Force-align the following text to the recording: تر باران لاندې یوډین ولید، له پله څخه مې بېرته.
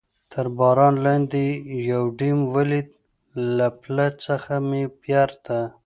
تر 0.31 0.45
باران 0.57 0.95
لاندې 1.05 1.45
یوډین 1.89 2.37
ولید، 2.53 2.87
له 3.57 3.67
پله 3.81 4.07
څخه 4.23 4.53
مې 4.67 4.83
بېرته. 5.03 5.57